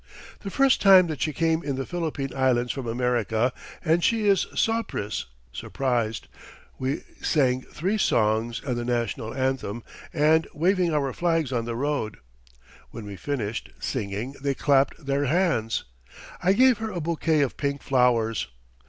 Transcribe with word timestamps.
The 0.39 0.49
first 0.49 0.81
time 0.81 1.05
that 1.09 1.21
she 1.21 1.31
came 1.31 1.61
in 1.61 1.75
the 1.75 1.85
Philippine 1.85 2.31
Islands 2.35 2.71
from 2.71 2.87
America 2.87 3.53
and 3.85 4.03
she 4.03 4.25
is 4.27 4.47
soprice 4.55 5.25
(surprised). 5.53 6.27
We 6.79 7.03
sang 7.21 7.61
three 7.61 7.99
songs 7.99 8.59
and 8.65 8.75
the 8.75 8.83
National 8.83 9.31
Anthem 9.31 9.83
and 10.11 10.47
waving 10.55 10.91
our 10.91 11.13
flags 11.13 11.51
on 11.51 11.65
the 11.65 11.75
road. 11.75 12.17
When 12.89 13.05
we 13.05 13.15
finished 13.15 13.69
singing 13.79 14.33
they 14.41 14.55
clapped 14.55 15.05
their 15.05 15.25
hands. 15.25 15.83
I 16.41 16.53
gave 16.53 16.79
her 16.79 16.89
a 16.89 16.99
bouquet 16.99 17.41
of 17.41 17.55
pink 17.55 17.83
flowers. 17.83 18.47